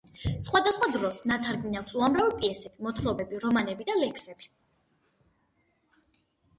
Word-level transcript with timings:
სხვადასხვა 0.43 0.87
დროს 0.95 1.19
ნათარგმნი 1.31 1.81
აქვს 1.83 1.99
უამრავი 2.01 2.35
პიესები, 2.41 2.87
მოთხრობები, 2.89 3.45
რომანები 3.47 3.89
და 3.93 4.01
ლექსები. 4.03 4.53